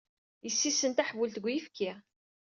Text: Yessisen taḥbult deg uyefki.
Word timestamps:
Yessisen 0.45 0.91
taḥbult 0.93 1.35
deg 1.35 1.45
uyefki. 1.47 1.91